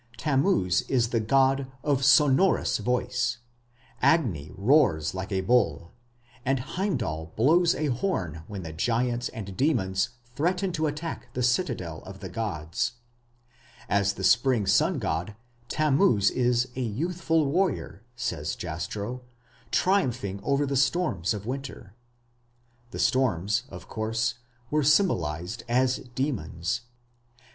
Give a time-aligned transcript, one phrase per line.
[0.17, 3.37] Tammuz is the god "of sonorous voice";
[4.01, 5.91] Agni "roars like a bull";
[6.43, 11.99] and Heimdal blows a horn when the giants and demons threaten to attack the citadel
[12.01, 12.93] of the gods.
[13.87, 15.35] As the spring sun god,
[15.67, 19.21] Tammuz is "a youthful warrior", says Jastrow,
[19.69, 21.93] "triumphing over the storms of winter".
[22.89, 24.39] The storms, of course,
[24.71, 26.81] were symbolized as demons.